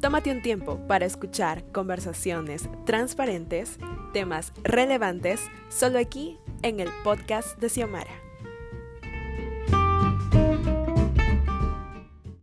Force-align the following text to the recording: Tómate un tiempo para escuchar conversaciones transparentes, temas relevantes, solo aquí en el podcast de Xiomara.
Tómate 0.00 0.30
un 0.30 0.40
tiempo 0.40 0.78
para 0.86 1.04
escuchar 1.04 1.62
conversaciones 1.72 2.70
transparentes, 2.86 3.76
temas 4.14 4.54
relevantes, 4.62 5.42
solo 5.68 5.98
aquí 5.98 6.38
en 6.62 6.80
el 6.80 6.88
podcast 7.04 7.58
de 7.58 7.68
Xiomara. 7.68 8.29